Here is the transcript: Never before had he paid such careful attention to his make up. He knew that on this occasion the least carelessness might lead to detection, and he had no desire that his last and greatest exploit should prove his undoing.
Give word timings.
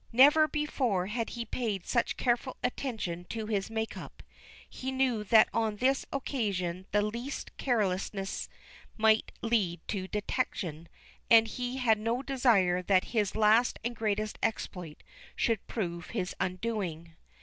Never 0.11 0.47
before 0.47 1.05
had 1.05 1.29
he 1.37 1.45
paid 1.45 1.85
such 1.85 2.17
careful 2.17 2.57
attention 2.63 3.23
to 3.25 3.45
his 3.45 3.69
make 3.69 3.95
up. 3.95 4.23
He 4.67 4.91
knew 4.91 5.23
that 5.25 5.47
on 5.53 5.75
this 5.75 6.07
occasion 6.11 6.87
the 6.91 7.03
least 7.03 7.55
carelessness 7.57 8.49
might 8.97 9.31
lead 9.43 9.79
to 9.89 10.07
detection, 10.07 10.89
and 11.29 11.47
he 11.47 11.77
had 11.77 11.99
no 11.99 12.23
desire 12.23 12.81
that 12.81 13.03
his 13.13 13.35
last 13.35 13.77
and 13.83 13.95
greatest 13.95 14.39
exploit 14.41 15.03
should 15.35 15.67
prove 15.67 16.07
his 16.09 16.33
undoing. 16.39 17.13